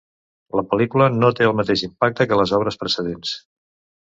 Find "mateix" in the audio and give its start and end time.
1.59-1.83